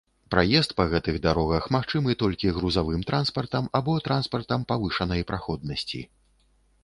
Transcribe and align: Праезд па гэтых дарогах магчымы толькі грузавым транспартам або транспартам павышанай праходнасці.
Праезд 0.33 0.71
па 0.77 0.85
гэтых 0.93 1.17
дарогах 1.25 1.67
магчымы 1.75 2.15
толькі 2.23 2.53
грузавым 2.55 3.01
транспартам 3.09 3.69
або 3.79 3.97
транспартам 4.07 4.65
павышанай 4.71 5.21
праходнасці. 5.33 6.01